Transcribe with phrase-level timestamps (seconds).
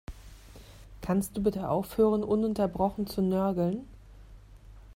[1.01, 3.85] Kannst du bitte aufhören, ununterbrochen zu nörgeln?